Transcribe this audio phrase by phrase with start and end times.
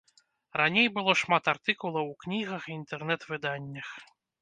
[0.59, 3.97] Раней было шмат артыкулаў у кнігах і інтэрнэт-выданнях.